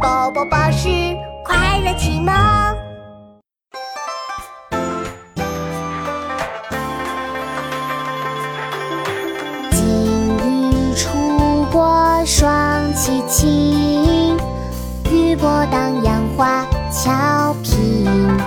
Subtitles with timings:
[0.00, 0.88] 宝宝巴士
[1.44, 2.34] 快乐启蒙。
[9.70, 12.50] 金鱼出国双
[12.94, 14.38] 栖情，
[15.10, 18.38] 玉波荡漾花俏萍。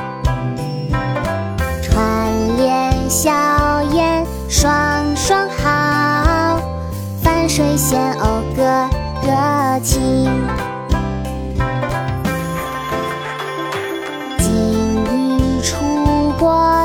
[1.83, 6.59] 串联笑颜双双好，
[7.21, 8.89] 泛水仙鸥个
[9.21, 10.31] 个亲。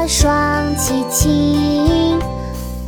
[0.08, 2.18] 双栖情，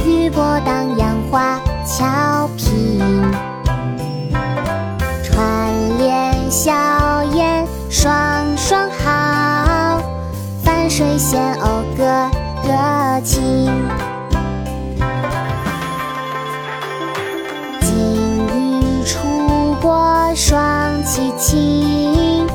[0.06, 2.98] 玉波荡漾花俏萍。
[5.22, 10.00] 串联笑颜双双好，
[10.64, 12.30] 泛水仙鸥个
[12.66, 13.70] 个亲。
[17.82, 20.58] 金鱼出国双
[21.04, 22.46] 栖情，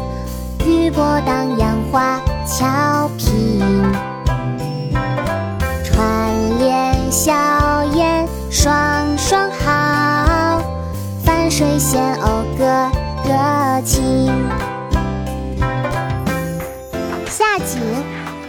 [0.65, 4.14] 玉波荡漾花俏萍。
[7.15, 10.61] 联笑颜双双好，
[11.23, 12.91] 泛水仙鸥个
[13.23, 14.29] 个情。
[17.25, 17.79] 夏景，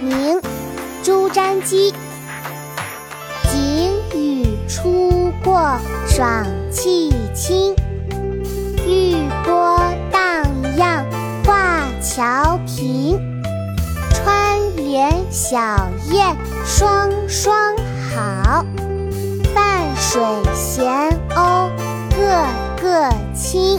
[0.00, 0.40] 明，
[1.04, 1.94] 朱瞻基。
[3.44, 7.72] 景雨初过爽气清，
[8.84, 9.14] 玉
[9.44, 9.80] 波
[10.10, 10.44] 荡
[10.76, 11.06] 漾
[11.44, 13.16] 画桥平。
[14.12, 15.56] 川连小
[16.10, 17.54] 燕双双
[18.16, 18.64] 好。
[19.54, 20.22] 泛水
[20.54, 20.86] 闲
[21.34, 21.68] 鸥
[22.16, 23.78] 个个清。